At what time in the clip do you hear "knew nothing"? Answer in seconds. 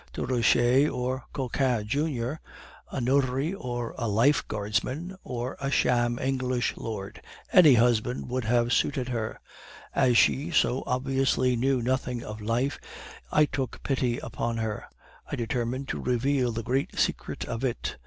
11.55-12.23